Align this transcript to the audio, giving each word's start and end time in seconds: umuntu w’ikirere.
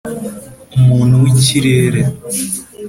umuntu 0.79 1.15
w’ikirere. 1.23 2.01